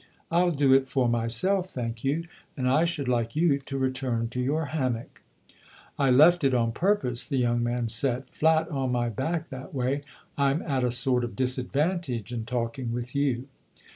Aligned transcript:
"I'll 0.31 0.49
do 0.49 0.73
it 0.73 0.87
for 0.87 1.07
myself, 1.07 1.69
thank 1.69 2.03
you; 2.03 2.23
and 2.57 2.67
I 2.67 2.85
should 2.85 3.07
like 3.07 3.35
you 3.35 3.59
to 3.59 3.77
return 3.77 4.29
to 4.29 4.41
your 4.41 4.65
hammock," 4.73 5.19
I 5.19 5.19
3 5.19 5.19
8 5.19 5.21
^HE 5.21 5.21
OTHER 5.21 5.55
HOUSE" 5.57 5.95
I 5.99 6.09
left 6.09 6.43
it 6.43 6.53
on 6.55 6.71
purpose/' 6.71 7.27
the 7.29 7.37
young 7.37 7.61
man 7.61 7.87
said. 7.87 8.27
"Flat 8.31 8.67
on 8.69 8.91
my 8.93 9.09
back, 9.09 9.49
that 9.49 9.75
way, 9.75 10.01
I'm 10.39 10.63
at 10.63 10.83
a 10.83 10.91
sort 10.91 11.23
of 11.23 11.35
disadvantage 11.35 12.33
in 12.33 12.45
talking 12.45 12.91
with 12.91 13.13
you." 13.15 13.47